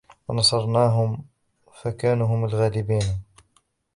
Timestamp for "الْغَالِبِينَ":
2.45-3.23